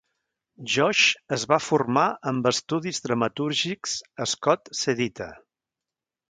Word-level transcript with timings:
Josh 0.75 1.01
es 1.35 1.43
va 1.51 1.59
formar 1.65 2.05
amb 2.31 2.49
estudis 2.53 3.03
dramatúrgics 3.05 3.95
Scott 4.33 4.73
Sedita. 4.83 5.29